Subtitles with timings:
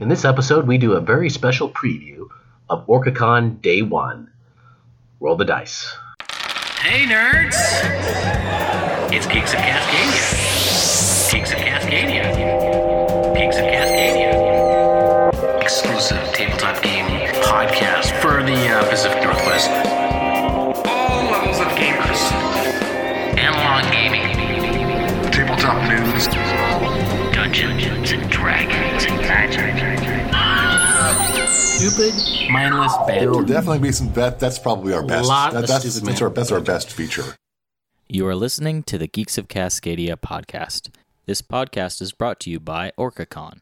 [0.00, 2.28] In this episode, we do a very special preview
[2.70, 4.30] of OrcaCon Day 1.
[5.18, 5.92] Roll the dice.
[6.78, 7.56] Hey, nerds!
[9.12, 11.32] It's Geeks of Cascadia.
[11.32, 13.34] Geeks of Cascadia.
[13.34, 14.30] Geeks of Cascadia.
[15.60, 17.06] Exclusive tabletop game
[17.42, 19.68] podcast for the uh, Pacific Northwest.
[20.86, 22.22] All levels of gamers.
[23.36, 24.30] Analog gaming.
[25.32, 26.28] Tabletop news.
[27.34, 28.77] Dungeons and Dragons
[31.78, 34.12] Stupid, mindless There will definitely be some.
[34.14, 35.28] That, that's probably our best.
[35.28, 37.36] Lot that- of that's, stupid that's, our, that's our best feature.
[38.08, 40.90] You are listening to the Geeks of Cascadia podcast.
[41.26, 43.60] This podcast is brought to you by OrcaCon.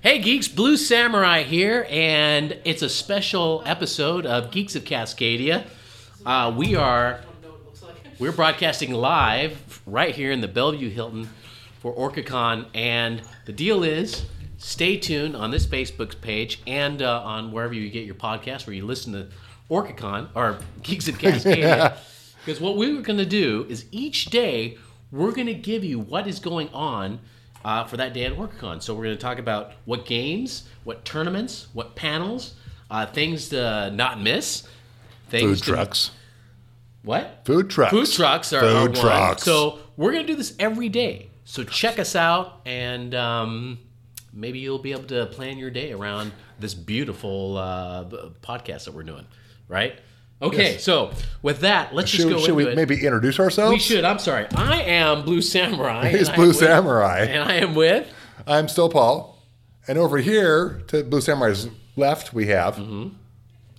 [0.00, 5.66] Hey geeks, Blue Samurai here, and it's a special episode of Geeks of Cascadia.
[6.24, 7.20] Uh, we are
[8.18, 11.28] we're broadcasting live right here in the Bellevue Hilton
[11.82, 14.24] for OrcaCon, and the deal is
[14.56, 18.76] stay tuned on this Facebook page and uh, on wherever you get your podcast, where
[18.76, 19.26] you listen to
[19.68, 21.96] OrcaCon or Geeks of Cascadia.
[22.44, 24.76] Because what we were going to do is each day
[25.12, 27.20] we're going to give you what is going on
[27.64, 28.82] uh, for that day at OrcaCon.
[28.82, 32.54] So we're going to talk about what games, what tournaments, what panels,
[32.90, 34.66] uh, things to not miss.
[35.28, 36.10] Things Food to- trucks.
[37.04, 37.42] What?
[37.44, 37.92] Food trucks.
[37.92, 39.44] Food trucks are, Food trucks.
[39.44, 41.28] So we're gonna do this every day.
[41.44, 43.78] So check us out, and um,
[44.32, 48.04] maybe you'll be able to plan your day around this beautiful uh,
[48.42, 49.26] podcast that we're doing.
[49.68, 49.98] Right?
[50.40, 50.78] Okay.
[50.78, 52.76] So with that, let's just Should, go should we it.
[52.76, 53.72] maybe introduce ourselves?
[53.72, 54.04] We should.
[54.04, 54.46] I'm sorry.
[54.56, 56.08] I am Blue Samurai.
[56.08, 57.26] I Blue with- Samurai.
[57.28, 58.08] and I am with.
[58.46, 59.38] I'm still Paul.
[59.88, 62.76] And over here to Blue Samurai's left, we have.
[62.76, 63.08] Mm-hmm.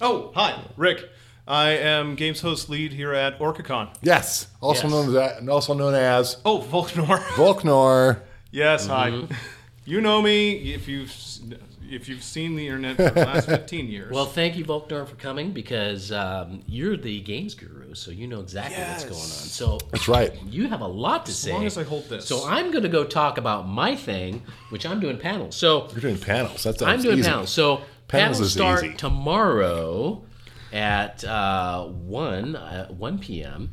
[0.01, 1.09] Oh, hi, Rick.
[1.47, 3.89] I am games host lead here at OrcaCon.
[4.01, 4.91] Yes, also Yes.
[4.91, 7.17] known as that, and also known as Oh, Volknor.
[7.35, 8.21] Volknor.
[8.51, 9.25] yes, Mm-hmm.
[9.31, 9.35] hi.
[9.85, 11.13] You know me if you've
[11.91, 14.13] if you've seen the internet for the last 15 years.
[14.13, 18.39] Well, thank you, Volknor, for coming because um, you're the games guru, so you know
[18.39, 19.09] exactly what's Yes.
[19.11, 19.27] going on.
[19.27, 20.33] So That's right.
[20.45, 21.49] you have a lot to say.
[21.51, 22.25] As long as I hold this.
[22.25, 25.57] So I'm going to go talk about my thing, which I'm doing panels.
[25.57, 26.63] So You're doing panels.
[26.63, 27.29] That's sounds I'm doing easy.
[27.29, 27.49] panels.
[27.49, 28.93] So Panels panels, is start easy.
[28.95, 30.23] tomorrow
[30.73, 33.71] at uh, one uh, one p.m.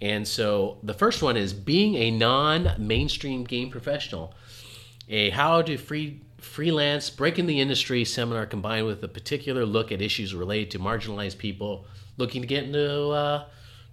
[0.00, 4.32] And so the first one is being a non-mainstream game professional,
[5.08, 10.00] a how to free freelance breaking the industry seminar combined with a particular look at
[10.00, 11.84] issues related to marginalized people
[12.16, 13.44] looking to get into uh,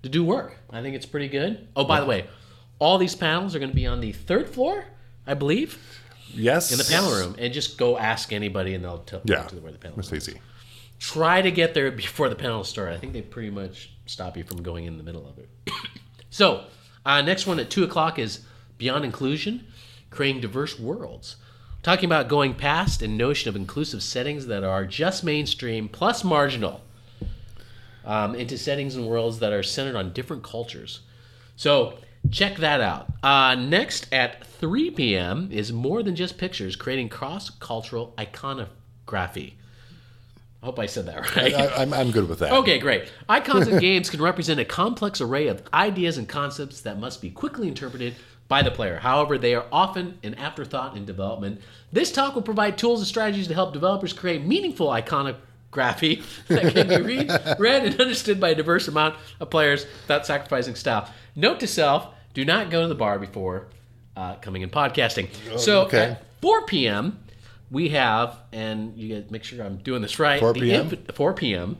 [0.04, 0.58] to do work.
[0.70, 1.68] I think it's pretty good.
[1.76, 2.26] Oh, by the way,
[2.78, 4.86] all these panels are going to be on the third floor,
[5.26, 5.80] I believe
[6.34, 6.72] Yes.
[6.72, 9.48] in the panel room and just go ask anybody and they'll tell Yeah.
[9.54, 10.14] you where the panel is.
[10.14, 10.40] easy.
[11.00, 12.94] Try to get there before the panel start.
[12.94, 15.50] I think they pretty much stop you from going in the middle of it.
[16.30, 16.66] so,
[17.06, 18.42] uh, next one at 2 o'clock is
[18.78, 19.68] Beyond Inclusion,
[20.10, 21.38] Creating Diverse Worlds.
[21.84, 26.82] Talking about going past a notion of inclusive settings that are just mainstream plus marginal
[28.04, 31.02] um, into settings and worlds that are centered on different cultures.
[31.56, 32.00] So
[32.32, 33.08] check that out.
[33.22, 35.50] Uh, next at 3 p.m.
[35.52, 39.58] is More Than Just Pictures, creating cross cultural iconography.
[40.66, 41.54] I hope I said that right.
[41.54, 42.52] I, I'm, I'm good with that.
[42.52, 43.08] Okay, great.
[43.30, 47.30] Icons and games can represent a complex array of ideas and concepts that must be
[47.30, 48.16] quickly interpreted
[48.48, 48.98] by the player.
[48.98, 51.62] However, they are often an afterthought in development.
[51.92, 56.88] This talk will provide tools and strategies to help developers create meaningful iconography that can
[56.88, 61.08] be read, read and understood by a diverse amount of players without sacrificing style.
[61.36, 63.68] Note to self: Do not go to the bar before
[64.18, 65.30] uh, coming in podcasting.
[65.60, 66.00] so okay.
[66.00, 67.20] at 4 p.m.
[67.72, 70.40] we have, and you guys make sure I'm doing this right.
[70.40, 70.90] 4 the p.m.?
[70.90, 71.78] infi- 4 p.m.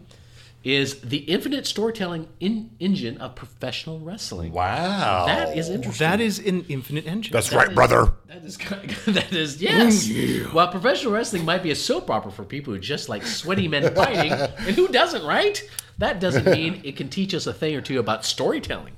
[0.64, 4.52] is the infinite storytelling in- engine of professional wrestling.
[4.52, 5.26] Wow.
[5.28, 6.08] That is interesting.
[6.08, 7.32] that is an infinite engine.
[7.34, 8.14] That's right, brother.
[8.28, 10.10] That is kind of- that is yes.
[10.52, 13.94] While professional wrestling might be a soap opera for people who just like sweaty men
[13.94, 15.62] fighting, and who doesn't, right?
[16.00, 18.94] That doesn't mean it can teach us a thing or two about storytelling.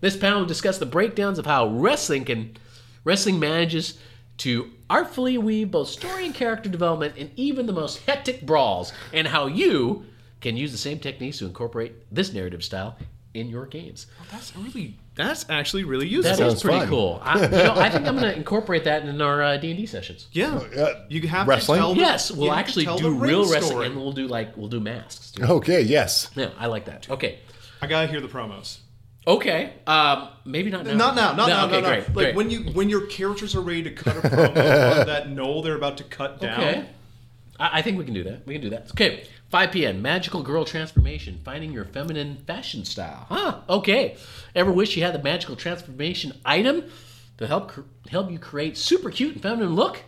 [0.00, 2.56] This panel will discuss the breakdowns of how wrestling can
[3.04, 3.98] wrestling manages
[4.38, 9.26] to artfully weave both story and character development in even the most hectic brawls, and
[9.28, 10.04] how you
[10.40, 12.96] can use the same techniques to incorporate this narrative style
[13.32, 14.06] in your games.
[14.30, 16.36] That's really that's actually really useful.
[16.36, 16.88] That is sounds pretty fun.
[16.88, 17.20] cool.
[17.22, 20.26] I, you know, I think I'm going to incorporate that in our uh, D&D sessions.
[20.32, 20.54] yeah.
[20.56, 21.78] Uh, you have wrestling?
[21.78, 23.86] to tell the, Yes, we'll you have to actually do real ring wrestling, story.
[23.86, 25.30] and we'll do like we'll do masks.
[25.32, 25.44] Too.
[25.44, 26.30] Okay, yes.
[26.34, 27.08] Yeah, I like that.
[27.08, 27.38] Okay,
[27.80, 28.78] I gotta hear the promos.
[29.26, 29.72] Okay.
[29.86, 30.94] Um, maybe not now.
[30.94, 31.88] Not now, not now, Okay, no, no.
[31.88, 32.06] great.
[32.08, 32.34] Like great.
[32.36, 34.48] when you when your characters are ready to cut a promo
[35.00, 36.60] on that knoll they're about to cut down.
[36.60, 36.86] Okay.
[37.58, 38.46] I, I think we can do that.
[38.46, 38.90] We can do that.
[38.90, 39.26] Okay.
[39.50, 40.02] 5 p.m.
[40.02, 41.40] Magical Girl Transformation.
[41.44, 43.26] Finding your feminine fashion style.
[43.28, 43.60] Huh.
[43.68, 44.16] Okay.
[44.54, 46.84] Ever wish you had the magical transformation item
[47.38, 50.02] to help cr- help you create super cute and feminine look,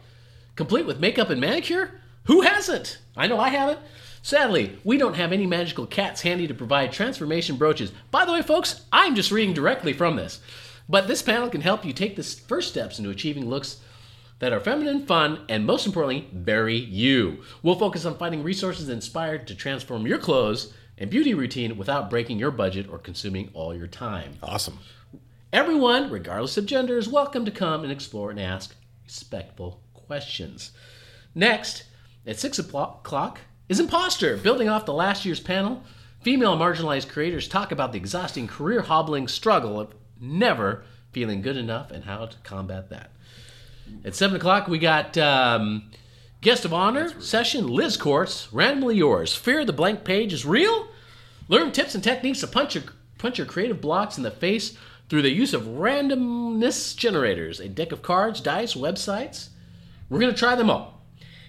[0.56, 2.00] complete with makeup and manicure?
[2.24, 2.98] Who hasn't?
[3.16, 3.78] I know I haven't.
[4.26, 7.92] Sadly, we don't have any magical cats handy to provide transformation brooches.
[8.10, 10.40] By the way, folks, I'm just reading directly from this.
[10.88, 13.76] But this panel can help you take the first steps into achieving looks
[14.40, 17.44] that are feminine, fun, and most importantly, very you.
[17.62, 22.40] We'll focus on finding resources inspired to transform your clothes and beauty routine without breaking
[22.40, 24.38] your budget or consuming all your time.
[24.42, 24.80] Awesome.
[25.52, 28.74] Everyone, regardless of gender, is welcome to come and explore and ask
[29.04, 30.72] respectful questions.
[31.32, 31.84] Next,
[32.26, 33.04] at 6 o'clock,
[33.68, 34.36] is Imposter.
[34.36, 35.82] Building off the last year's panel,
[36.20, 41.90] female marginalized creators talk about the exhausting career hobbling struggle of never feeling good enough
[41.90, 43.10] and how to combat that.
[44.04, 45.90] At 7 o'clock, we got um,
[46.40, 49.34] guest of honor session Liz Courts, randomly yours.
[49.34, 50.88] Fear the blank page is real?
[51.48, 52.84] Learn tips and techniques to punch your,
[53.18, 54.76] punch your creative blocks in the face
[55.08, 59.48] through the use of randomness generators, a deck of cards, dice, websites.
[60.08, 60.95] We're going to try them all,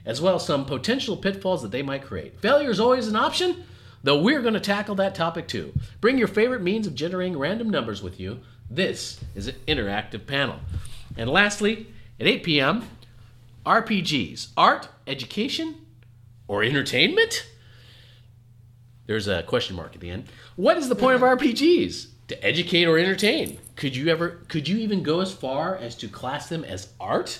[0.07, 2.39] as well as some potential pitfalls that they might create.
[2.39, 3.65] Failure is always an option,
[4.01, 5.73] though we're going to tackle that topic too.
[5.99, 8.39] Bring your favorite means of generating random numbers with you.
[8.71, 10.61] This is an interactive panel.
[11.17, 11.87] And lastly,
[12.19, 12.87] at 8 p.m.,
[13.65, 15.85] RPGs, art, education,
[16.47, 17.45] or entertainment?
[19.07, 20.25] There's a question mark at the end.
[20.55, 22.07] What is the point of RPGs?
[22.29, 23.57] To educate or entertain?
[23.75, 27.39] Could you ever could you even go as far as to class them as art?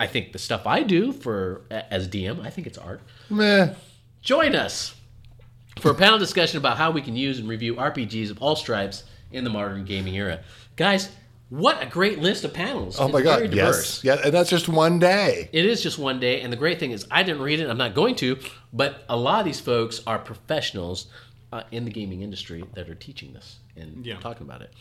[0.00, 3.00] I think the stuff I do for as DM, I think it's art.
[3.30, 3.74] Meh.
[4.22, 4.94] Join us
[5.80, 9.04] for a panel discussion about how we can use and review RPGs of all stripes
[9.32, 10.40] in the modern gaming era.
[10.76, 11.10] Guys,
[11.50, 12.98] what a great list of panels.
[13.00, 13.56] Oh It's my very God.
[13.56, 14.04] diverse.
[14.04, 14.18] Yes.
[14.18, 14.24] Yeah.
[14.26, 15.48] And that's just one day.
[15.52, 17.68] It is just one day, and the great thing is, I didn't read it.
[17.70, 18.38] I'm not going to,
[18.72, 21.06] but a lot of these folks are professionals
[21.52, 24.18] uh, in the gaming industry that are teaching this and Yeah.
[24.20, 24.72] talking about it.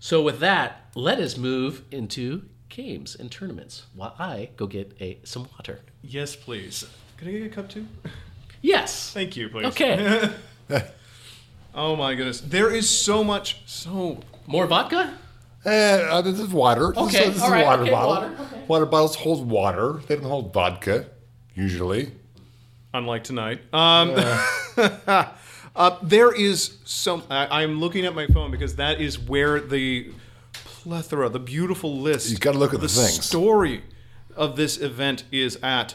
[0.00, 5.18] So, with that, let us move into games and tournaments while I go get a
[5.24, 5.80] some water.
[6.02, 6.84] Yes, please.
[7.16, 7.86] Can I get a cup too?
[8.62, 9.10] Yes.
[9.12, 9.66] Thank you, please.
[9.66, 10.30] Okay.
[11.74, 12.40] Oh my goodness.
[12.40, 15.14] There is so much, so More vodka?
[15.64, 15.70] Eh,
[16.10, 16.92] uh, this is water.
[16.96, 18.14] This is- Okay, This, is all a water okay, bottle.
[18.14, 18.64] water, okay.
[18.66, 20.00] Water bottles hold water.
[20.08, 21.06] They don't hold vodka,
[21.54, 22.10] usually.
[22.94, 23.60] unlike tonight.
[23.72, 24.14] Um,
[25.76, 27.22] uh, there is some.
[27.30, 30.10] I, I'm looking at my phone because that is where the
[30.88, 32.30] plethora, the beautiful list.
[32.30, 33.22] You've gotta look at the things.
[33.22, 33.82] story
[34.34, 35.94] of this event is at.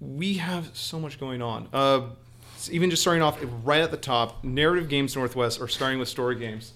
[0.00, 1.68] We have so much going on.
[1.72, 2.08] Uh,
[2.70, 6.34] even just starting off right at the top, narrative games Northwest are starting with story
[6.34, 6.72] games.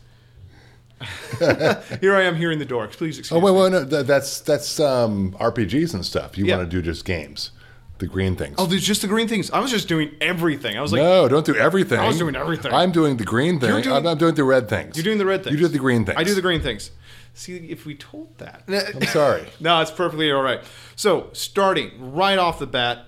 [1.40, 2.92] Here I am hearing the dorks.
[2.92, 6.38] Please excuse Oh wait, wait, no, that, that's that's um, RPGs and stuff.
[6.38, 6.58] You Yeah.
[6.58, 7.50] want to do just games,
[7.98, 8.54] the green things.
[8.58, 9.50] Oh, there's just the green things.
[9.50, 10.76] I was just doing everything.
[10.78, 11.98] I was like, no, don't do everything.
[11.98, 12.72] I was doing everything.
[12.72, 13.82] I'm doing the green thing.
[13.82, 14.96] Doing- I'm, I'm doing the red things.
[14.96, 15.54] You're doing the red things.
[15.54, 16.18] You do the green things.
[16.18, 16.92] I do the green things.
[17.38, 18.64] See, if we told that.
[18.68, 19.46] I'm sorry.
[19.60, 20.60] no, it's perfectly all right.
[20.96, 23.06] So, starting right off the bat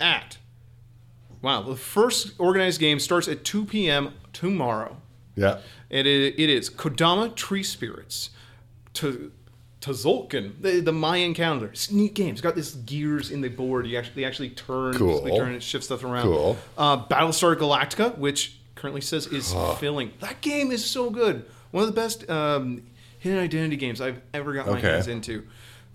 [0.00, 0.38] at.
[1.40, 4.14] Wow, the first organized game starts at 2 p.m.
[4.32, 4.96] tomorrow.
[5.36, 5.60] Yeah.
[5.92, 8.30] And it, it is Kodama Tree Spirits.
[8.94, 9.30] To.
[9.80, 11.68] Tzolk'in, the, the Mayan calendar.
[11.68, 12.32] It's a neat game.
[12.32, 13.86] It's got this gears in the board.
[13.86, 15.22] You actually they actually turn, Cool.
[15.22, 16.24] they turn and shift stuff around.
[16.24, 16.58] Cool.
[16.76, 20.12] Uh, Battlestar Galactica, which currently says is filling.
[20.20, 21.46] That game is so good.
[21.70, 22.82] One of the best um,
[23.20, 24.88] hidden identity games I've ever got my Okay.
[24.90, 25.46] hands into.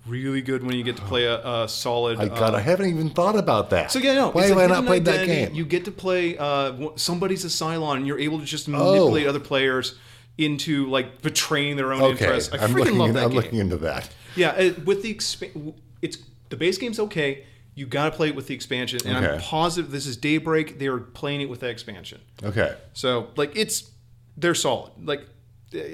[0.08, 2.20] Really good when you get to play a, a solid.
[2.20, 3.92] I God, uh, I haven't even thought about that.
[3.92, 4.30] so yeah, no.
[4.30, 5.46] Why it's have a I not hidden played that identity.
[5.48, 5.56] game?
[5.56, 8.72] You get to play uh, somebody's a Cylon, and you're able to just Oh.
[8.72, 9.96] manipulate other players
[10.38, 12.54] into like betraying their own interests.
[12.54, 12.98] I I'm freaking looking.
[13.00, 13.36] love in- that I'm game.
[13.42, 14.10] looking into that.
[14.36, 17.44] Yeah, it, with the expa- it's the base game's okay.
[17.74, 19.44] You got to play it with the expansion, and I'm Okay.
[19.44, 20.78] positive this is Daybreak.
[20.78, 22.22] They're playing it with the expansion.
[22.44, 22.76] Okay.
[22.94, 23.90] So like it's
[24.38, 24.92] they're solid.
[25.04, 25.26] Like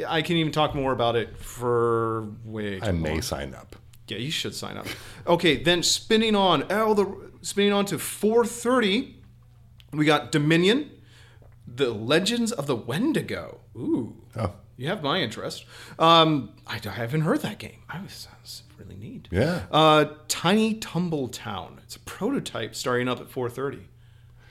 [0.07, 2.79] I can even talk more about it for way.
[2.81, 3.21] I may long.
[3.21, 3.75] sign up.
[4.07, 4.87] Yeah, you should sign up.
[5.25, 9.13] Okay, then spinning on oh the spinning on to 4:30,
[9.93, 10.91] we got Dominion,
[11.67, 13.59] The Legends of the Wendigo.
[13.77, 15.65] Ooh, Oh, you have my interest.
[15.97, 17.83] Um, I, I haven't heard that game.
[17.89, 19.27] I was sounds really neat.
[19.31, 19.63] yeah.
[19.71, 21.79] Uh, Tiny Tumble Town.
[21.83, 23.79] It's a prototype starting up at 4:30.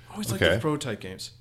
[0.09, 0.53] I always like Okay.
[0.53, 1.33] those prototype games.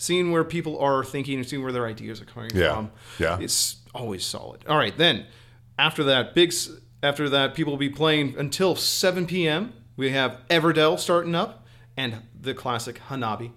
[0.00, 2.72] Seeing where people are thinking and seeing where their ideas are coming Yeah.
[2.74, 2.90] from.
[3.18, 3.38] Yeah.
[3.40, 4.64] It's always solid.
[4.68, 5.26] All right, then
[5.78, 6.54] after that, big.
[7.02, 9.72] After that, people will be playing until 7 p.m.
[9.96, 13.50] We have Everdell starting up and the classic Hanabi.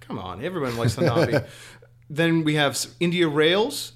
[0.00, 1.46] Come on, everyone likes Hanabi.
[2.10, 3.92] then we have India Rails,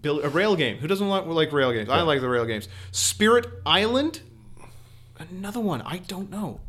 [0.00, 0.76] build a rail game.
[0.78, 1.88] Who doesn't like, like rail games?
[1.88, 2.68] I like the rail games.
[2.92, 4.20] Spirit Island,
[5.18, 5.80] another one.
[5.82, 6.60] I don't know.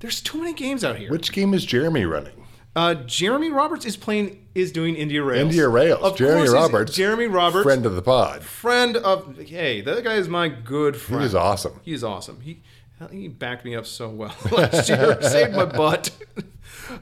[0.00, 1.10] There's too many games out here.
[1.10, 2.39] Which game is Jeremy running?
[2.80, 5.50] Uh, Jeremy Roberts is playing is doing India Rails.
[5.50, 6.00] India Rails.
[6.00, 6.94] Of Jeremy course Roberts.
[6.94, 7.62] Jeremy Roberts.
[7.62, 8.42] Friend of the pod.
[8.42, 11.22] friend of hey, that guy is my good friend.
[11.22, 11.78] He's awesome.
[11.84, 12.40] He's awesome.
[12.40, 12.62] He
[13.10, 15.20] he backed me up so well last year.
[15.20, 16.10] Saved my butt.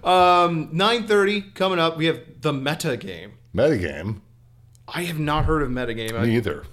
[0.04, 1.96] Um, 9:30 coming up.
[1.96, 3.38] We have the meta game.
[3.54, 4.20] Meta game.
[4.86, 6.20] I have not heard of meta game.
[6.20, 6.64] Me either.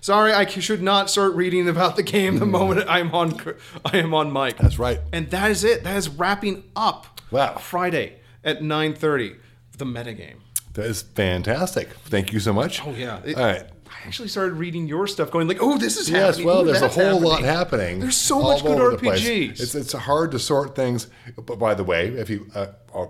[0.00, 3.38] sorry, I should not start reading about the game the moment I'm on.
[3.84, 4.56] I am on mic.
[4.56, 5.00] That's right.
[5.12, 5.84] And that is it.
[5.84, 7.20] That is wrapping up.
[7.30, 7.56] Wow.
[7.56, 9.36] Friday at 9:30.
[9.78, 10.36] The metagame.
[10.74, 11.88] That is fantastic.
[12.06, 12.84] Thank you so much.
[12.86, 13.20] Oh yeah.
[13.24, 13.64] It- All right.
[13.86, 16.38] I actually started reading your stuff, going like, "Oh, this is Yes, happening.
[16.40, 18.00] Yes, well, Ooh, there's a whole lot happening." happening.
[18.00, 18.78] There's so much good.
[19.00, 19.60] RPGs.
[19.60, 21.06] It's it's hard to sort things.
[21.36, 23.06] But by the way, if you uh, uh,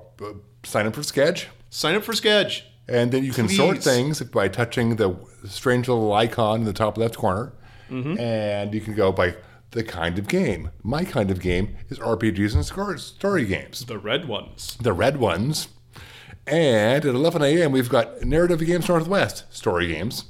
[0.64, 2.66] sign up for Sketch, Sign up for Sketch.
[2.86, 5.16] and then you can sort things by touching the
[5.48, 7.52] strange little icon in the top left corner,
[7.90, 8.18] Mm-hmm.
[8.18, 9.34] and you can go by
[9.74, 10.70] the kind of game.
[10.84, 13.84] My kind of game is RPGs and story games.
[13.84, 14.78] The red ones.
[14.80, 15.68] the red ones.
[16.46, 20.26] And at 11 a.m., we've got Narrative Games Northwest story games.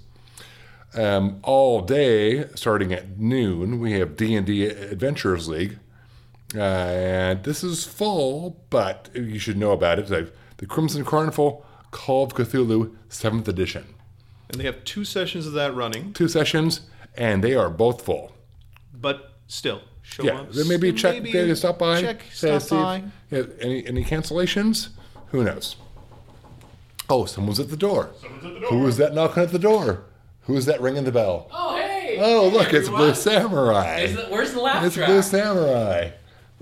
[0.95, 5.79] Um, all day, starting at noon, we have D&D Adventures League.
[6.55, 10.09] Uh, and this is full, but you should know about it.
[10.09, 13.85] Like the Crimson Carnival Call of Cthulhu 7th edition.
[14.49, 16.83] And they have two sessions of that running, Two sessions,
[17.15, 18.33] and they are both full.
[18.93, 20.53] but still, show Yeah, up.
[20.53, 22.01] then maybe check, maybe maybe stop by.
[22.01, 23.03] Check, say, stop see if- by.
[23.31, 24.89] yeah, any, any cancellations?
[25.29, 25.77] Who knows?
[27.11, 28.11] Oh, someone's at the door.
[28.71, 30.05] Who is that knocking at the door?
[30.43, 31.49] Who is that ringing the bell?
[31.53, 32.17] Oh, hey.
[32.21, 32.89] Oh, Hey, look, it's.
[32.89, 34.01] Blue Samurai.
[34.01, 35.09] Is the- where's the laugh It's track?
[35.09, 36.11] Blue Samurai.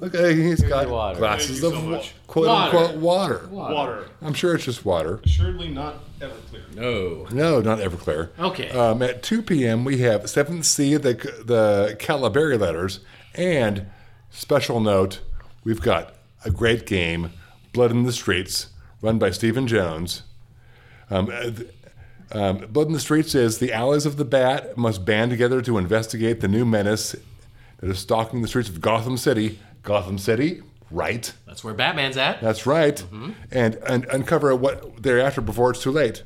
[0.03, 1.19] Look, he's got your water.
[1.21, 2.15] glasses Thank you of much.
[2.27, 2.77] quote Water.
[2.77, 3.47] unquote water.
[3.49, 4.09] Water.
[4.21, 5.21] I'm sure it's just water.
[5.25, 6.75] Assuredly not Everclear.
[6.75, 7.29] No.
[7.31, 8.31] No, not Everclear.
[8.37, 8.69] Okay.
[8.71, 12.99] Um, at 2 p.m., we have 7th Sea, the, the Calaberry letters,
[13.37, 13.87] and
[14.31, 15.21] special note,
[15.63, 17.31] we've got a great game,
[17.73, 18.71] Blood in the Streets,
[19.03, 20.23] run by Stephen Jones.
[21.11, 21.53] Um, uh,
[22.37, 25.79] um, Blood in the Streets is the allies of the Bat must band together to
[25.79, 27.15] investigate the new menace
[27.79, 29.61] that is stalking the streets of Gotham City.
[29.83, 31.33] Gotham City, right?
[31.47, 32.41] That's where Batman's at.
[32.41, 33.03] That's right.
[33.51, 36.23] And, and uncover what they're after before it's too late.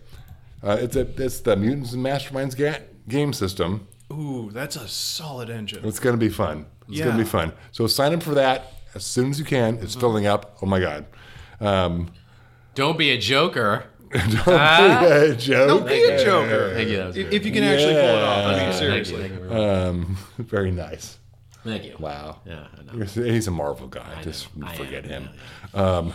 [0.62, 3.86] Uh, it's, a, it's the Mutants and Masterminds ga- game system.
[4.12, 5.84] Ooh, that's a solid engine.
[5.84, 6.66] It's going to be fun.
[6.88, 7.52] It's going to be fun.
[7.72, 9.76] So sign up for that as soon as you can.
[9.78, 10.58] It's filling up.
[10.62, 11.06] Oh my God.
[11.60, 12.10] Um,
[12.75, 13.84] Don't be a joker.
[14.12, 15.68] don't be a joke.
[15.68, 16.75] Don't be a joker.
[16.75, 16.96] Thank you.
[16.98, 18.38] That was If, if you can actually pull it off.
[18.38, 18.46] I Yeah.
[18.48, 18.78] mean, Thank you.
[18.78, 19.20] seriously.
[19.28, 19.48] Thank you.
[19.48, 19.64] very.
[19.64, 21.18] Um, very nice.
[21.66, 21.96] Thank you.
[21.99, 22.40] Wow.
[22.44, 23.04] Yeah, I know.
[23.04, 24.23] He's a Marvel guy.
[24.23, 25.28] Just I am, forget yeah, him.
[25.75, 26.14] Um,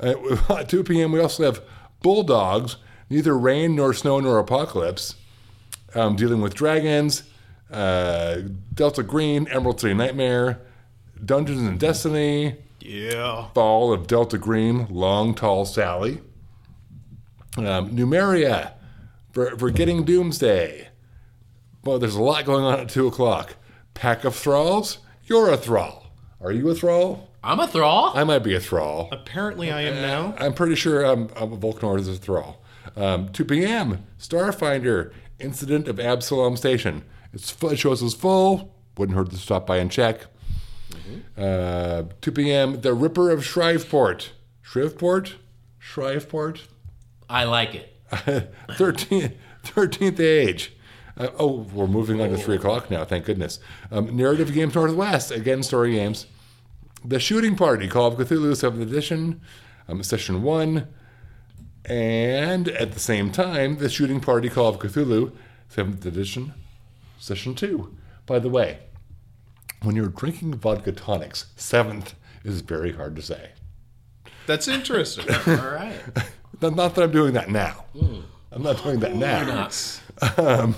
[0.48, 1.62] at 2 p.m., we also have
[2.02, 2.76] Bulldogs,
[3.10, 5.16] neither rain nor snow nor apocalypse,
[5.94, 7.24] um, dealing with dragons,
[7.70, 8.42] uh,
[8.74, 10.60] Delta Green, Emerald City Nightmare,
[11.24, 13.48] Dungeons and Destiny, Yeah.
[13.54, 16.20] Fall of Delta Green, Long Tall Sally,
[17.56, 18.72] um, Numeria,
[19.32, 20.88] for, for Getting Doomsday.
[21.84, 23.56] Well, there's a lot going on at 2 o'clock.
[23.94, 26.06] Pack of Thralls, you're a Thrall.
[26.40, 27.30] Are you a Thrall?
[27.42, 28.12] I'm a thrall.
[28.16, 29.08] I might be a Thrall.
[29.12, 30.34] Apparently, I am now.
[30.38, 32.62] I'm pretty sure I'm, I'm a Volknor is a Thrall.
[32.96, 34.06] Um, 2 p.m.
[34.18, 37.04] Starfinder, Incident of Absalom Station.
[37.34, 38.74] It's it shows us full.
[38.96, 40.26] Wouldn't hurt to stop by and check.
[41.36, 42.80] Uh, 2 p.m.
[42.80, 44.28] The Ripper of Shriveport.
[44.64, 45.34] Shriveport?
[45.80, 46.62] Shriveport?
[47.28, 47.94] I like it.
[48.10, 49.34] 13th,
[49.64, 50.72] 13th Age.
[51.16, 53.60] Uh, oh, we're moving on to 3 o'clock now, thank goodness.
[53.90, 56.26] Um, Narrative Games Northwest, again, story games.
[57.04, 59.40] The Shooting Party, Call of Cthulhu, 7th edition,
[59.88, 60.88] um, session 1.
[61.84, 65.32] And at the same time, The Shooting Party, Call of Cthulhu,
[65.70, 66.54] 7th edition,
[67.18, 67.94] session 2.
[68.26, 68.78] By the way,
[69.82, 73.50] when you're drinking vodka tonics, 7th is very hard to say.
[74.46, 75.26] That's interesting.
[75.46, 76.00] All right.
[76.60, 77.84] Not that I'm doing that now.
[78.50, 79.68] I'm not doing that now.
[80.38, 80.74] Um,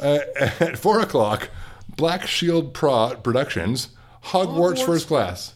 [0.00, 0.18] uh,
[0.60, 1.48] at four o'clock,
[1.96, 3.88] Black Shield Pro Productions,
[4.24, 5.54] Hogwarts, First Class.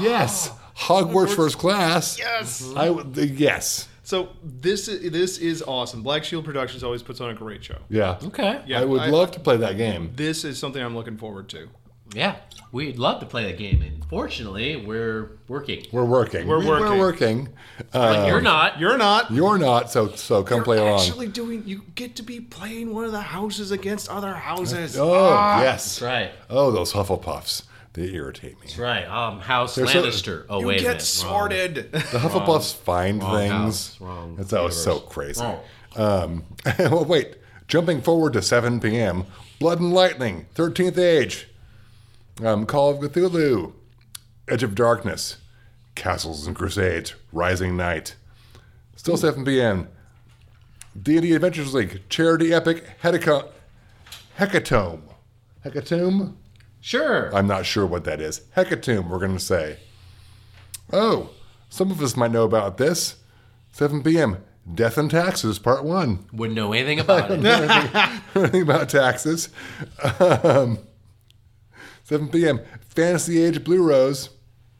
[0.00, 2.18] Yes, Hogwarts, First Class.
[2.18, 2.72] yes.
[2.74, 3.16] I would.
[3.16, 3.88] Yes.
[4.02, 6.02] So this is, this is awesome.
[6.02, 7.78] Black Shield Productions always puts on a great show.
[7.88, 8.18] Yeah.
[8.22, 8.60] Okay.
[8.66, 10.12] Yeah, I would I- love to play that game.
[10.14, 11.68] This is something I'm looking forward to.
[12.14, 12.36] Yeah.
[12.72, 13.82] We'd love to play that game.
[13.82, 15.86] Unfortunately, we're working.
[15.92, 16.46] We're working.
[16.48, 16.84] We're working.
[16.86, 17.48] We're working.
[17.92, 18.80] But you're not.
[18.80, 19.30] You're not.
[19.30, 19.90] You're not.
[19.92, 20.98] So so come You're play along.
[21.00, 21.62] actually doing.
[21.66, 24.98] You get to be playing one of the houses against other houses.
[24.98, 25.60] Oh Ah.
[25.62, 25.98] yes.
[25.98, 26.30] That's right.
[26.50, 27.62] Oh, those Hufflepuffs.
[27.92, 28.62] They irritate me.
[28.66, 29.06] That's right.
[29.06, 30.46] Um, House They're so- Lannister.
[30.48, 31.20] oh, You wait a get minute.
[31.24, 31.30] Wrong.
[31.32, 31.92] sorted.
[31.92, 33.52] The Hufflepuffs find Wrong things.
[33.52, 35.40] house, wrong It's always so crazy.
[35.40, 35.60] Wrong.
[35.94, 36.44] Um,
[36.80, 37.36] well, wait.
[37.68, 39.24] Jumping forward to 7 p.m.
[39.60, 41.46] Blood and Lightning, 13th Age.
[42.42, 43.72] Um, Call of Cthulhu,
[44.48, 45.38] Edge of Darkness,
[45.94, 48.16] Castles and Crusades, Rising Knight.
[48.96, 49.88] Still 7 p.m.
[51.00, 53.48] D&D Adventures League, Charity Epic, Hecatomb.
[54.38, 55.02] Hecatome.
[55.64, 56.34] Hecatome?
[56.80, 57.34] Sure.
[57.34, 58.42] I'm not sure what that is.
[58.56, 59.78] Hecatomb, we're going to say.
[60.92, 61.30] Oh,
[61.68, 63.16] some of us might know about this.
[63.72, 64.44] 7 p.m.
[64.72, 66.26] Death and Taxes, Part 1.
[66.32, 67.44] Wouldn't know anything about it.
[68.34, 69.48] Anything about taxes.
[70.20, 70.78] Um,
[72.04, 72.60] 7 p.m.
[72.88, 74.30] Fantasy Age Blue Rose.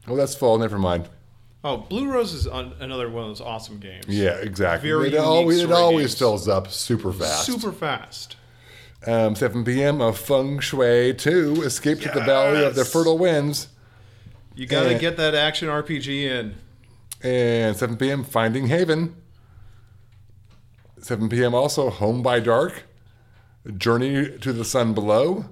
[0.07, 0.57] Oh, that's fall.
[0.57, 1.09] Never mind.
[1.63, 4.05] Oh, Blue Rose is on another one of those awesome games.
[4.07, 4.89] Yeah, exactly.
[4.89, 6.19] Very it always, it always games.
[6.19, 7.45] fills up super fast.
[7.45, 8.37] Super fast.
[9.07, 9.99] Um, 7 p.m.
[10.01, 11.63] of Feng Shui 2.
[11.63, 13.67] Escape to the Valley of the Fertile Winds.
[14.55, 16.55] You got to get that action RPG in.
[17.23, 18.23] And 7 p.m.
[18.23, 19.15] Finding Haven.
[20.99, 21.53] 7 p.m.
[21.55, 22.83] also Home by Dark.
[23.75, 25.45] Journey to the Sun Below.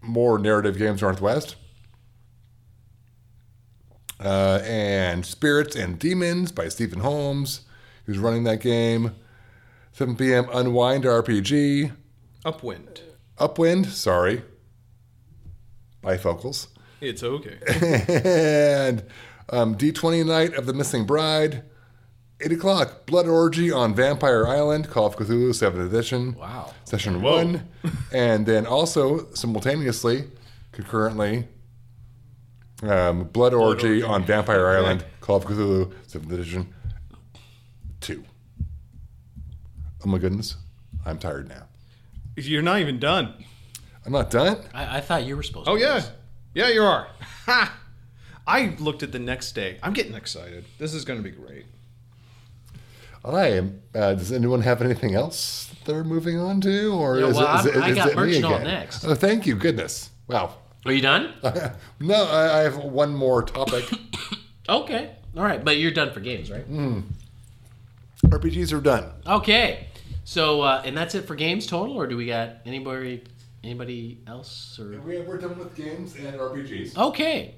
[0.00, 1.56] More narrative games Northwest.
[4.20, 7.62] Uh, and Spirits and Demons by Stephen Holmes,
[8.04, 9.14] who's running that game.
[9.92, 10.48] 7 p.m.
[10.52, 11.92] Unwind RPG.
[12.44, 13.00] Upwind.
[13.38, 14.42] Upwind, sorry.
[16.02, 16.68] Bifocals.
[17.00, 17.58] It's okay.
[18.88, 19.04] and
[19.50, 21.62] um, D20 Night of the Missing Bride.
[22.40, 26.34] 8 o'clock, Blood Orgy on Vampire Island, Call of Cthulhu 7th edition.
[26.34, 26.72] Wow.
[26.84, 27.68] Session 1.
[28.12, 30.24] and then also, simultaneously,
[30.70, 31.48] concurrently,
[32.82, 34.02] um, Blood, Orgy, Orgy.
[34.04, 36.72] on Vampire Island, Call of Cthulhu 7th edition
[38.02, 38.24] 2.
[40.04, 40.56] Oh my goodness.
[41.04, 41.64] I'm tired now.
[42.36, 43.34] You're not even done.
[44.06, 44.58] I'm not done?
[44.72, 45.72] I, I thought you were supposed to.
[45.72, 46.10] Oh yeah, this.
[46.54, 47.08] yeah, you are.
[47.48, 47.74] Ha!
[48.46, 49.78] I looked at the next day.
[49.82, 50.66] I'm getting excited.
[50.78, 51.64] This is going to be great.
[53.24, 53.82] I am.
[53.94, 57.70] Uh, does anyone have anything else they're moving on to, or Yeah, is, well, it,
[57.70, 58.64] is, it, I got it me again?
[58.64, 59.04] next.
[59.04, 60.10] Oh, thank you, goodness.
[60.28, 60.54] Wow.
[60.84, 61.34] Are you done?
[62.00, 63.84] No, I, I have one more topic.
[64.68, 65.10] okay.
[65.36, 66.64] All right, but you're done for games, right?
[68.24, 69.10] RPGs are done.
[69.26, 69.86] Okay.
[70.24, 73.24] So, uh, and that's it for games total, or do we got anybody,
[73.64, 75.00] anybody else, or?
[75.00, 76.96] We, we're done with games and RPGs.
[76.96, 77.54] Okay.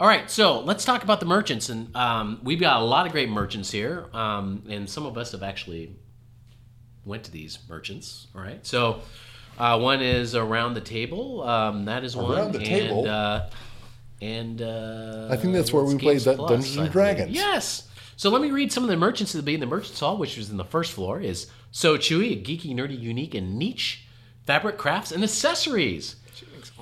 [0.00, 3.12] All right, so let's talk about the merchants, and um, we've got a lot of
[3.12, 5.96] great merchants here, um, and some of us have actually
[7.04, 8.28] went to these merchants.
[8.32, 9.00] All right, so
[9.58, 11.42] uh, one is around the table.
[11.42, 12.38] Um, that is one.
[12.38, 13.08] Around the and, table?
[13.08, 13.50] Uh,
[14.22, 17.32] and uh, I think that's where we played that Plus, Dungeons and Dragons.
[17.32, 17.88] Yes.
[18.16, 20.16] So let me read some of the merchants that will be in the merchants hall,
[20.16, 21.20] which was in the first floor.
[21.20, 24.04] Is So Chewy, a geeky, nerdy, unique, and niche
[24.46, 26.16] fabric crafts and accessories.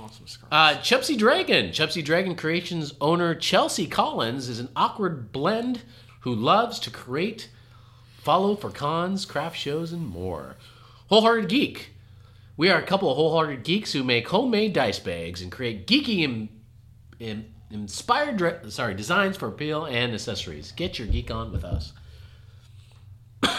[0.07, 0.53] Awesome scarves.
[0.53, 1.73] Uh, Chelsea Dragon.
[1.73, 5.83] Chelsea Dragon Creations owner Chelsea Collins is an awkward blend
[6.21, 7.51] who loves to create,
[8.23, 10.57] follow for cons, craft shows, and more.
[11.09, 11.91] Wholehearted Geek.
[12.57, 16.23] We are a couple of wholehearted geeks who make homemade dice bags and create geeky
[17.19, 20.73] im- inspired dre- sorry designs for appeal and accessories.
[20.73, 21.93] Get your geek on with us.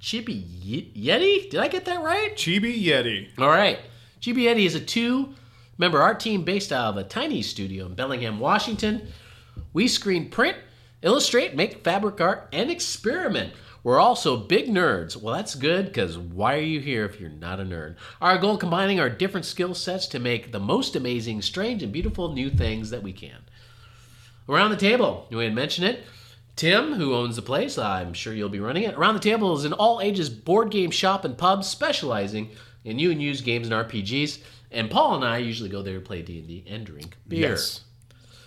[0.00, 1.50] Ye- Yeti?
[1.50, 2.36] Did I get that right?
[2.36, 3.28] Chibi Yeti.
[3.38, 3.80] All right.
[4.20, 5.34] Chibi Yeti is a two
[5.78, 9.08] member our team based out of a tiny studio in Bellingham, Washington.
[9.72, 10.56] We screen print,
[11.02, 13.52] illustrate, make fabric art, and experiment.
[13.82, 15.14] We're also big nerds.
[15.14, 17.96] Well, that's good because why are you here if you're not a nerd?
[18.20, 22.32] Our goal combining our different skill sets to make the most amazing, strange, and beautiful
[22.32, 23.44] new things that we can.
[24.48, 26.04] Around the table, we had mentioned it.
[26.56, 28.94] Tim, who owns the place, I'm sure you'll be running it.
[28.94, 32.50] Around the table is an all ages board game shop and pub specializing
[32.84, 34.38] in new and used games and RPGs.
[34.74, 37.50] And Paul and I usually go there to play D&D and drink beer.
[37.50, 37.82] Yes.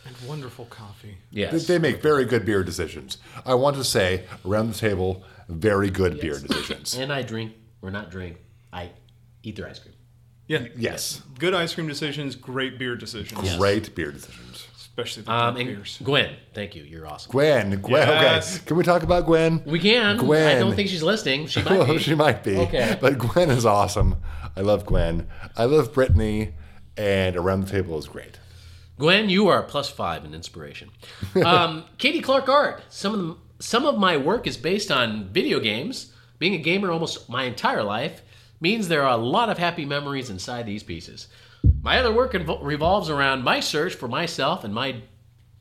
[0.06, 1.18] And wonderful coffee.
[1.32, 1.68] They- Yes.
[1.68, 3.18] They make very good beer decisions.
[3.46, 6.96] I want to say, around the table, very good beer decisions.
[6.96, 8.38] And I drink, or not drink,
[8.72, 8.92] I
[9.44, 9.94] eat their ice cream.
[10.48, 10.68] Yeah.
[10.78, 11.22] Yes.
[11.40, 13.56] Good ice cream decisions, great beer decisions.
[13.58, 14.68] Great beer decisions.
[14.78, 16.00] Especially the Um, and beers.
[16.04, 16.84] Gwen, thank you.
[16.84, 17.30] You're awesome.
[17.32, 18.56] Gwen, Gwen, Yes.
[18.58, 18.66] okay.
[18.66, 19.62] Can we talk about Gwen?
[19.66, 20.18] We can.
[20.18, 20.56] Gwen.
[20.58, 21.48] I don't think she's listening.
[21.48, 22.00] She might Well, be.
[22.00, 22.56] she might be.
[22.58, 22.98] Okay.
[23.00, 24.16] But Gwen is awesome.
[24.58, 25.28] I love Gwen.
[25.56, 26.56] I love Brittany,
[26.98, 28.40] and around the table is great.
[28.98, 30.90] Gwen, you are plus five in inspiration.
[31.46, 32.82] Um, Katie Clark Art.
[32.90, 36.12] Some of some of my work is based on video games.
[36.40, 38.24] Being a gamer almost my entire life
[38.60, 41.28] means there are a lot of happy memories inside these pieces.
[41.84, 45.02] My other work invo- revolves around my search for myself and my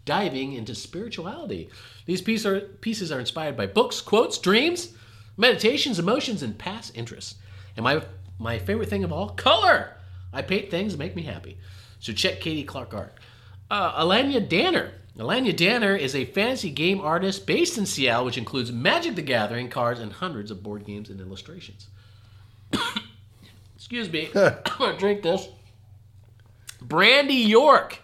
[0.07, 1.69] diving into spirituality.
[2.07, 4.95] These pieces are, pieces are inspired by books, quotes, dreams,
[5.37, 7.35] meditations, emotions, and past interests.
[7.77, 8.03] And my
[8.39, 9.95] my favorite thing of all, color.
[10.33, 11.59] I paint things that make me happy.
[12.01, 13.15] So check Katie Clark Art.
[13.71, 14.93] Uh, Alayna Danner.
[15.19, 19.71] Alayna Danner is a fantasy game artist based in Seattle, which includes Magic the Gathering
[19.71, 21.87] cards and hundreds of board games and illustrations.
[23.77, 24.29] Excuse me.
[24.35, 25.49] I'm gonna drink this.
[26.83, 28.01] Brandy York.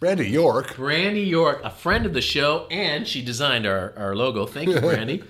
[0.00, 0.76] Brandy York.
[0.76, 4.46] Brandy York, a friend of the show, and she designed our, our logo.
[4.46, 5.22] Thank you, Brandy.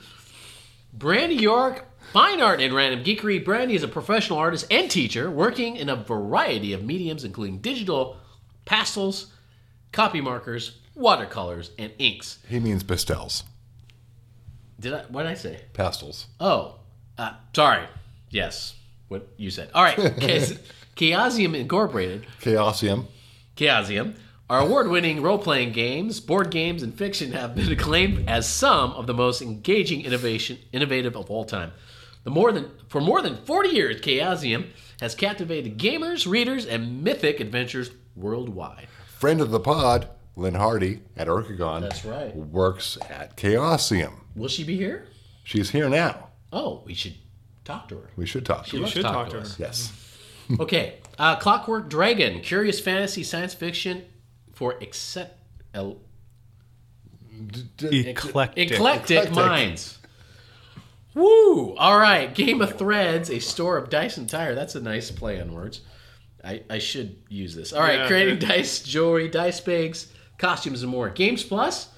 [0.93, 3.45] Brandy York, fine art and random geekery.
[3.45, 8.17] Brandy is a professional artist and teacher working in a variety of mediums, including digital,
[8.65, 9.33] pastels,
[9.93, 12.39] Copic markers, watercolors, and inks.
[12.49, 13.43] He means pastels,
[14.79, 15.03] Did I?
[15.09, 15.61] What did I say?
[15.73, 16.27] pastels.
[16.41, 16.77] Oh,
[17.19, 17.87] uh, sorry.
[18.31, 18.77] Yes,
[19.09, 19.71] what you said.
[19.75, 19.97] All right.
[20.97, 23.07] Chaosium Incorporated Chaosium.
[23.57, 24.17] Chaosium.
[24.51, 29.15] Our award-winning role-playing games, board games, and fiction have been acclaimed as some of the
[29.15, 31.73] most engaging innovation, innovative of all time.
[32.25, 34.69] The more than for more than 40 years, Chaosium
[35.01, 38.87] has captivated gamers, readers, and mythic adventures worldwide.
[39.19, 41.83] Friend of the pod, Lynne Hardy at OrcaCon.
[41.83, 42.35] That's right.
[42.35, 44.15] Works at Chaosium.
[44.35, 45.07] Will she be here?
[45.45, 46.29] She's here now.
[46.53, 47.15] Oh, we should
[47.65, 48.11] talk to her.
[48.17, 48.83] We should talk She to her.
[48.83, 49.43] loves should talk talk to to her.
[49.43, 49.59] us.
[49.59, 49.93] Yes.
[50.61, 54.05] Okay, uh, Clockwork Dragon, curious fantasy science fiction
[54.53, 55.39] for except.
[55.73, 56.01] el-
[57.81, 58.07] Eclectic.
[58.07, 59.33] Eclectic, Eclectic.
[59.35, 59.99] minds.
[61.15, 61.75] Woo!
[61.77, 64.55] All right, Game of Threads, a store of dice and tire.
[64.55, 65.81] That's a nice play on words.
[66.43, 67.73] I, I should use this.
[67.73, 71.09] All right, Yeah, creating dice, jewelry, dice bags, costumes, and more.
[71.09, 71.89] Games Plus.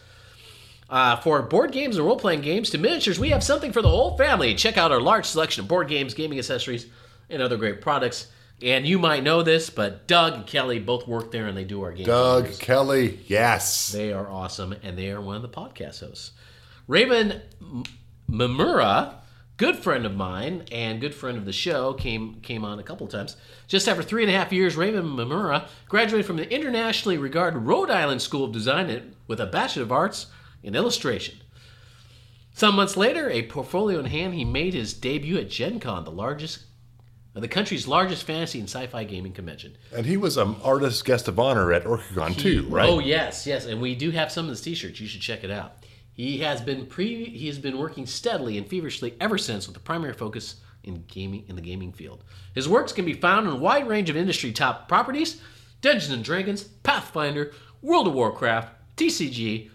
[0.88, 3.88] Uh, for board games and role playing games to miniatures, we have something for the
[3.88, 4.54] whole family.
[4.54, 6.86] Check out our large selection of board games, gaming accessories,
[7.28, 8.28] and other great products.
[8.62, 11.82] And you might know this, but Doug and Kelly both work there and they do
[11.82, 12.06] our game.
[12.06, 12.58] Doug reviews.
[12.60, 13.18] Kelly.
[13.26, 13.90] Yes.
[13.90, 16.30] They are awesome, and they are one of the podcast hosts.
[16.86, 17.42] Raven
[18.30, 19.14] Mimura,
[19.56, 23.06] good friend of mine and good friend of the show, came came on a couple
[23.06, 23.36] of times.
[23.68, 27.90] Just after three and a half years, Raven Mimura graduated from the internationally regarded Rhode
[27.90, 30.26] Island School of Design with a Bachelor of Arts
[30.62, 31.36] in Illustration.
[32.52, 36.10] Some months later, a portfolio in hand, he made his debut at Gen Con, the
[36.10, 36.60] largest,
[37.34, 39.76] the country's largest fantasy and sci-fi gaming convention.
[39.94, 42.88] And he was an artist guest of honor at OrcaCon too, right?
[42.88, 44.98] Oh yes, yes, and we do have some of his T-shirts.
[45.00, 45.84] You should check it out.
[46.16, 49.80] He has been pre he has been working steadily and feverishly ever since, with a
[49.80, 52.24] primary focus in gaming in the gaming field.
[52.54, 55.40] His works can be found in a wide range of industry top properties:
[55.82, 57.52] Dungeons and Dragons, Pathfinder,
[57.82, 59.68] World of Warcraft, TCG,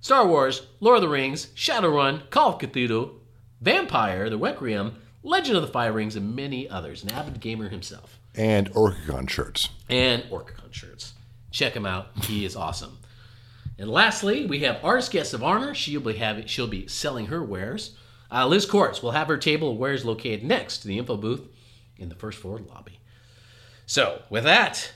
[0.00, 3.12] Star Wars, Lord of the Rings, Shadowrun, Call of Cthulhu,
[3.60, 7.04] Vampire, The Requiem, Legend of the Five Rings, and many others.
[7.04, 9.68] An avid gamer himself And OrcaCon shirts.
[9.88, 11.12] and Orcacon shirts.
[11.52, 12.08] Check him out.
[12.24, 12.98] He is awesome.
[13.80, 15.74] And lastly, we have artist guest of honor.
[15.74, 17.96] She'll be having, she'll be selling her wares.
[18.30, 21.48] Uh, Liz Courts will have her table of wares located next to the info booth
[21.96, 23.00] in the first floor lobby.
[23.86, 24.92] So, with that,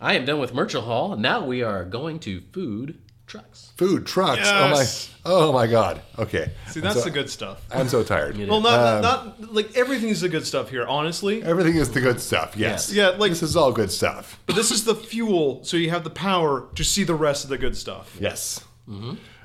[0.00, 1.16] I am done with Merchant Hall.
[1.16, 3.72] Now we are going to food trucks.
[3.76, 4.40] Food trucks.
[4.40, 5.10] Yes.
[5.24, 5.34] Oh my.
[5.40, 6.00] Oh my God.
[6.18, 6.50] Okay.
[6.68, 7.64] See, that's so- the good stuff.
[7.70, 8.36] I'm so tired.
[8.36, 11.42] Well, not not like everything's the good stuff here, honestly.
[11.42, 12.56] Everything is the good stuff.
[12.56, 12.92] Yes.
[12.92, 14.40] Yeah, like- this is all good stuff.
[14.46, 17.50] But this is the fuel, so you have the power to see the rest of
[17.50, 18.16] the good stuff.
[18.18, 18.64] Yes.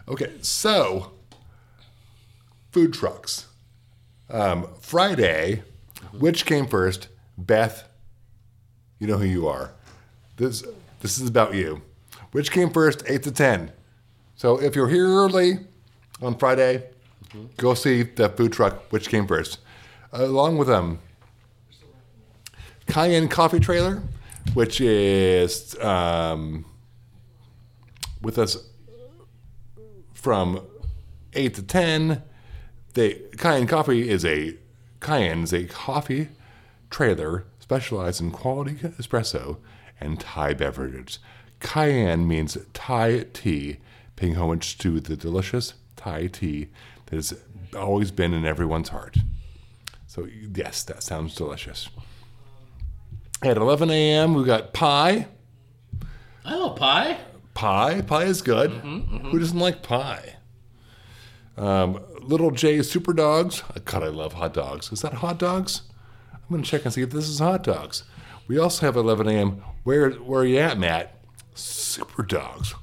[0.07, 1.11] Okay, so
[2.71, 3.47] food trucks.
[4.29, 5.63] Um, Friday,
[6.11, 7.09] which came first?
[7.37, 7.87] Beth,
[8.99, 9.71] you know who you are.
[10.37, 10.63] This
[11.01, 11.81] this is about you.
[12.33, 13.03] Which came first?
[13.07, 13.71] Eight to ten.
[14.35, 15.59] So if you're here early
[16.21, 16.83] on Friday,
[17.57, 18.91] go see the food truck.
[18.91, 19.59] Which came first?
[20.13, 20.99] along with um,
[22.87, 24.03] Cayenne Coffee Trailer,
[24.53, 26.65] which is um,
[28.21, 28.69] with us
[30.13, 30.61] from
[31.33, 32.23] eight to ten.
[32.93, 34.55] They Cayenne Coffee is a
[34.99, 36.29] Cayenne is a coffee
[36.89, 39.57] trailer specialized in quality espresso
[39.99, 41.17] and Thai beverages.
[41.63, 43.78] Cayenne means Thai tea,
[44.15, 46.67] paying homage to the delicious Thai tea
[47.08, 47.34] that has
[47.76, 49.17] always been in everyone's heart.
[50.06, 51.89] So yes, that sounds delicious.
[53.41, 55.28] At 11 a.m., we got pie.
[56.45, 57.17] I love pie.
[57.56, 58.71] Pie, pie is good.
[58.71, 59.30] Mm-hmm, mm-hmm.
[59.30, 60.36] Who doesn't like pie?
[61.58, 63.63] Um, Little J Super Dogs.
[63.69, 64.91] Uh, God, I love hot dogs.
[64.91, 65.82] Is that hot dogs?
[66.32, 68.04] I'm gonna check and see if this is hot dogs.
[68.47, 69.63] We also have 11 a.m.
[69.84, 71.22] Where where are you at, Matt?
[71.53, 72.75] Super Dogs.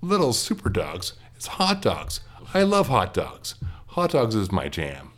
[0.00, 1.14] Little Super Dogs.
[1.34, 2.20] It's hot dogs.
[2.52, 3.56] I love hot dogs.
[3.88, 5.10] Hot dogs is my jam.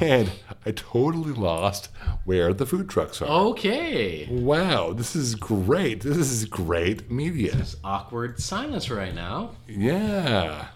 [0.00, 0.32] And
[0.64, 1.90] I totally lost
[2.24, 3.28] where the food trucks are.
[3.28, 4.26] Okay.
[4.28, 6.00] Wow, this is great.
[6.00, 7.54] This is great media.
[7.54, 9.52] This Awkward silence right now.
[9.68, 10.68] Yeah.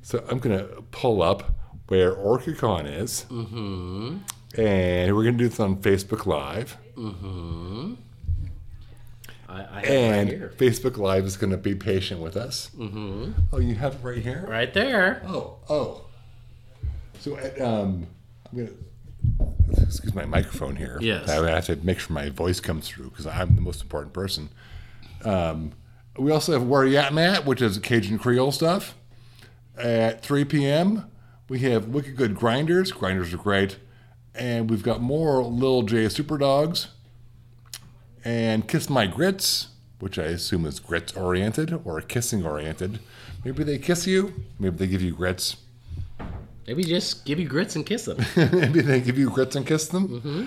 [0.00, 1.56] So I'm going to pull up
[1.88, 3.26] where OrcaCon is.
[3.28, 4.18] Mm-hmm.
[4.56, 6.76] And we're going to do this on Facebook Live.
[9.48, 10.52] I, I have it And right here.
[10.56, 12.70] Facebook Live is going to be patient with us.
[12.76, 13.32] Mm-hmm.
[13.52, 14.44] Oh, you have it right here?
[14.48, 15.22] Right there.
[15.26, 16.04] Oh, oh.
[17.20, 18.06] So, um,
[18.50, 18.70] I'm gonna.
[19.82, 20.98] excuse my microphone here.
[21.00, 21.28] Yes.
[21.28, 24.48] I have to make sure my voice comes through because I'm the most important person.
[25.24, 25.72] Um,
[26.18, 28.94] we also have Where You At Matt, which is Cajun Creole stuff.
[29.78, 31.10] At 3 p.m.,
[31.48, 32.92] we have Wicked Good Grinders.
[32.92, 33.78] Grinders are great.
[34.34, 36.88] And we've got more Lil J Super Dogs.
[38.24, 39.68] And Kiss My Grits,
[39.98, 43.00] which I assume is grits oriented or kissing oriented.
[43.44, 45.56] Maybe they kiss you, maybe they give you grits.
[46.66, 48.24] Maybe just give you grits and kiss them.
[48.36, 50.08] Maybe they give you grits and kiss them.
[50.08, 50.46] Mm-hmm.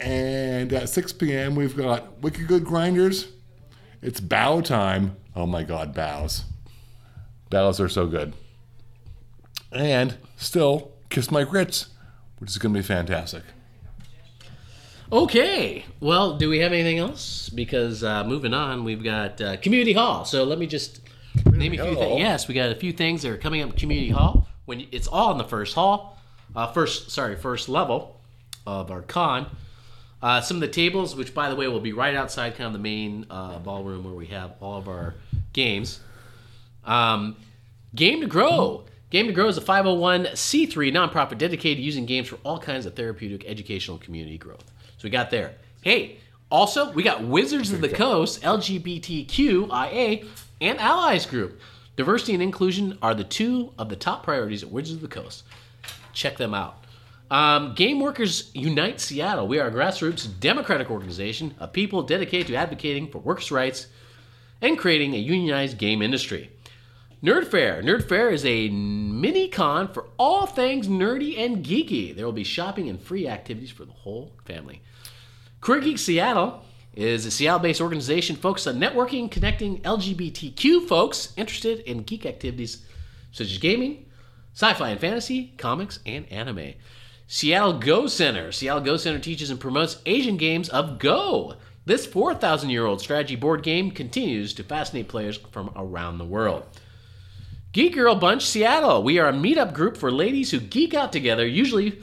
[0.00, 3.26] And at 6 p.m., we've got Wicked Good Grinders.
[4.00, 5.16] It's bow time.
[5.34, 6.44] Oh my God, bows.
[7.50, 8.34] Bows are so good.
[9.72, 11.88] And still, Kiss My Grits,
[12.38, 13.42] which is going to be fantastic.
[15.10, 15.84] Okay.
[16.00, 17.48] Well, do we have anything else?
[17.48, 20.24] Because uh, moving on, we've got uh, community hall.
[20.24, 21.00] So let me just
[21.46, 22.18] name a few things.
[22.20, 24.46] Yes, we got a few things that are coming up in community hall.
[24.66, 26.18] When you- it's all in the first hall,
[26.54, 28.20] uh, first sorry, first level
[28.66, 29.46] of our con.
[30.20, 32.72] Uh, some of the tables, which by the way will be right outside kind of
[32.72, 35.14] the main uh, ballroom where we have all of our
[35.52, 36.00] games.
[36.84, 37.36] Um,
[37.94, 38.84] Game to Grow.
[39.10, 42.94] Game to Grow is a 501c3 nonprofit dedicated to using games for all kinds of
[42.94, 44.70] therapeutic, educational, community growth.
[44.98, 45.54] So we got there.
[45.80, 46.18] Hey,
[46.50, 50.26] also, we got Wizards of the Coast, LGBTQIA,
[50.60, 51.58] and Allies Group.
[51.96, 55.44] Diversity and inclusion are the two of the top priorities at Wizards of the Coast.
[56.12, 56.84] Check them out.
[57.30, 59.48] Um, Game Workers Unite Seattle.
[59.48, 63.86] We are a grassroots democratic organization of people dedicated to advocating for workers' rights
[64.60, 66.50] and creating a unionized game industry.
[67.20, 67.82] Nerd Fair.
[67.82, 72.14] Nerd Fair is a mini con for all things nerdy and geeky.
[72.14, 74.82] There will be shopping and free activities for the whole family.
[75.60, 76.62] Queer Geek Seattle
[76.94, 82.84] is a Seattle based organization focused on networking, connecting LGBTQ folks interested in geek activities
[83.32, 84.06] such as gaming,
[84.54, 86.74] sci fi and fantasy, comics, and anime.
[87.26, 88.52] Seattle Go Center.
[88.52, 91.56] Seattle Go Center teaches and promotes Asian games of Go.
[91.84, 96.64] This 4,000 year old strategy board game continues to fascinate players from around the world.
[97.70, 99.02] Geek Girl Brunch Seattle.
[99.02, 102.00] We are a meetup group for ladies who geek out together, usually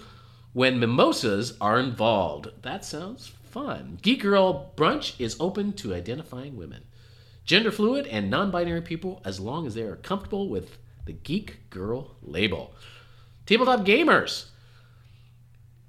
[0.53, 2.49] when mimosas are involved.
[2.61, 3.97] That sounds fun.
[4.03, 6.83] Geek Girl Brunch is open to identifying women,
[7.45, 11.67] gender fluid, and non binary people as long as they are comfortable with the Geek
[11.71, 12.75] Girl label.
[13.47, 14.49] Tabletop Gamers.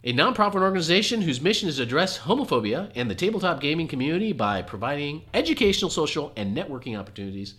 [0.05, 4.62] A nonprofit organization whose mission is to address homophobia in the tabletop gaming community by
[4.62, 7.57] providing educational, social, and networking opportunities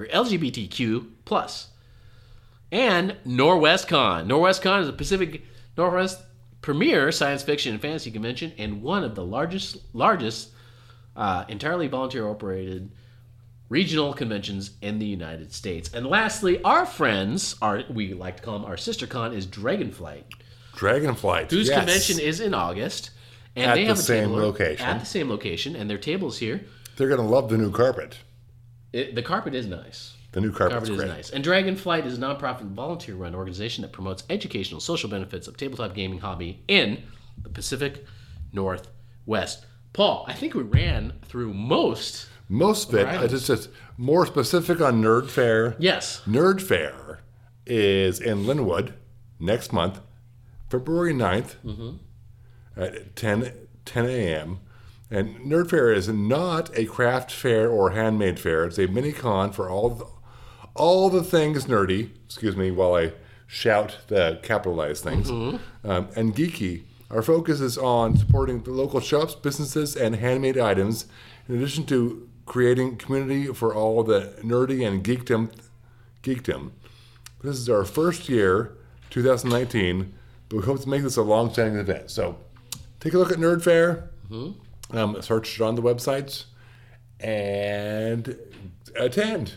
[0.00, 1.68] for LGBTQ plus.
[2.72, 4.26] And Norwescon.
[4.26, 5.42] Norwescon is a Pacific
[5.76, 6.22] Northwest
[6.62, 10.50] premier science fiction and fantasy convention and one of the largest largest
[11.16, 12.90] uh, entirely volunteer operated
[13.68, 15.92] regional conventions in the United States.
[15.92, 20.24] And lastly, our friends, our we like to call them our sister con, is Dragonflight
[20.76, 21.50] Dragonflight.
[21.50, 21.76] whose yes.
[21.78, 23.10] convention is in August.
[23.54, 24.86] And At they the have a same table location.
[24.86, 26.64] At the same location, and their table's here.
[26.96, 28.16] They're going to love the new carpet.
[28.92, 30.16] It, the carpet is nice.
[30.32, 31.08] The new carpet's Carpet is great.
[31.08, 31.30] nice.
[31.30, 35.94] And Dragonflight is a nonprofit volunteer run organization that promotes educational social benefits of tabletop
[35.94, 37.02] gaming hobby in
[37.42, 38.04] the Pacific
[38.52, 39.66] Northwest.
[39.92, 42.28] Paul, I think we ran through most.
[42.48, 45.74] Most of it, uh, just, just more specific on Nerd Fair.
[45.78, 46.22] Yes.
[46.26, 47.20] Nerd Fair
[47.66, 48.92] is in Lynnwood
[49.38, 50.00] next month,
[50.68, 51.54] February 9th
[52.76, 53.52] at 10,
[53.84, 54.60] 10 a.m.
[55.10, 58.66] And Nerd Fair is not a craft fair or handmade fair.
[58.66, 60.06] It's a mini con for all the,
[60.74, 62.10] all the things nerdy.
[62.26, 63.12] Excuse me while I
[63.48, 65.28] shout the capitalized things.
[65.28, 65.58] Um,
[66.14, 66.84] and geeky.
[67.10, 71.06] Our focus is on supporting the local shops, businesses, and handmade items,
[71.48, 75.50] in addition to creating community for all the nerdy and geekdom
[76.22, 76.70] geekdom.
[77.42, 78.76] This is our first year,
[79.10, 80.12] 2019,
[80.48, 82.10] but we hope to make this a long-standing event.
[82.10, 82.36] So
[83.00, 84.10] take a look at Nerd Fair,
[84.92, 86.44] um, search it on the websites,
[87.18, 88.38] and
[88.96, 89.54] attend.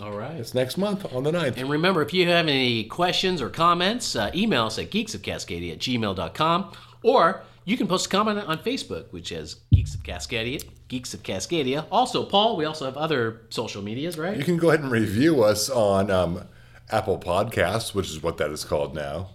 [0.00, 0.34] All right.
[0.34, 1.56] It's next month on the 9th.
[1.56, 5.72] And remember, if you have any questions or comments, uh, email us at geeks geeksofcascadia
[5.72, 10.62] at gmail.com, or you can post a comment on Facebook, which is Geeks of Cascadia.
[10.88, 11.86] Geeks of Cascadia.
[11.90, 14.36] Also, Paul, we also have other social medias, right?
[14.36, 16.42] You can go ahead and review us on um,
[16.90, 19.30] Apple Podcasts, which is what that is called now,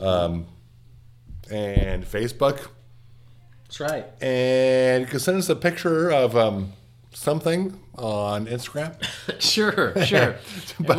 [0.00, 0.46] um,
[1.50, 2.68] and Facebook.
[3.78, 4.22] That's right.
[4.22, 6.72] And you can send us a picture of um,
[7.12, 8.94] something on Instagram.
[9.40, 10.36] Sure, sure.
[10.80, 10.98] But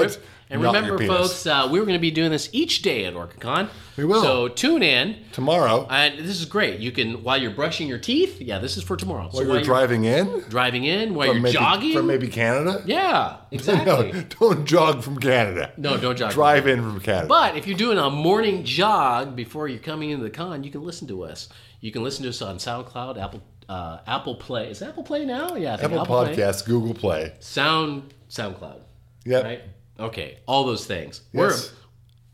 [0.49, 2.81] and, re- and not remember, folks, uh, we were going to be doing this each
[2.81, 3.69] day at OrcaCon.
[3.97, 4.21] We will.
[4.21, 5.17] So tune in.
[5.33, 6.79] Tomorrow, And this is great.
[6.79, 9.29] You can, while you're brushing your teeth, yeah, this is for tomorrow.
[9.31, 11.93] So while you're driving in driving in, while from you're maybe, jogging.
[11.93, 12.83] from maybe Canada.
[12.85, 14.11] yeah, exactly.
[14.11, 15.73] No, don't jog from Canada.
[15.77, 16.31] No, don't jog.
[16.31, 17.27] Drive in from Canada.
[17.27, 20.83] But if you're doing a morning jog before you're coming into the con, you can
[20.83, 21.49] listen to us.
[21.79, 24.69] You can listen to us on SoundCloud, Apple, uh, Apple Play.
[24.71, 25.55] Is Apple Play now?
[25.55, 26.35] Yeah, Apple Play.
[26.35, 27.33] Podcasts, Google Play.
[27.39, 28.81] Sound, SoundCloud.
[29.25, 29.41] Yeah.
[29.41, 29.61] Right.
[29.99, 30.39] Okay.
[30.45, 31.21] All those things.
[31.31, 31.71] Yes.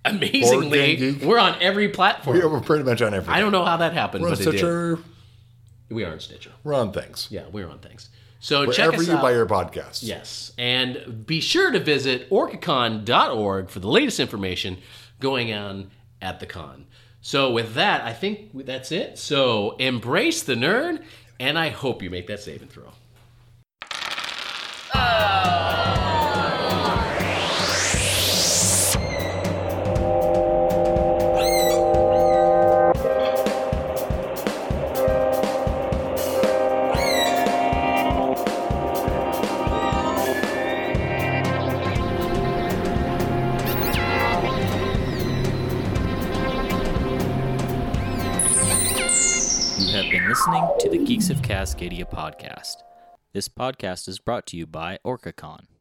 [0.05, 2.37] We're amazingly we're on every platform.
[2.37, 3.33] We are pretty much on every.
[3.33, 4.57] I don't know how that happened, We're on but it did.
[4.59, 4.99] Stitcher.
[5.89, 6.51] We are on Stitcher.
[6.63, 7.27] We're on things.
[7.29, 8.09] Yeah, we're on things.
[8.39, 9.21] So check Wherever us you out.
[9.21, 10.03] buy your podcasts.
[10.03, 10.51] Yes.
[10.57, 14.79] And be sure to visit orcacon.org for the latest information
[15.19, 16.85] going on at the con.
[17.25, 19.17] So, with that, I think that's it.
[19.17, 21.01] So, embrace the nerd,
[21.39, 22.91] and I hope you make that saving throw.
[51.73, 52.83] Cascadia podcast.
[53.33, 55.72] This podcast is brought to you by OrcaCon.